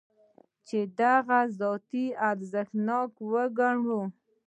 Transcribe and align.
چې 0.67 0.77
هغه 1.07 1.39
د 1.47 1.51
ذاتي 1.59 2.05
ارزښت 2.29 2.73
لرونکی 2.87 3.23
وګڼو. 3.31 4.01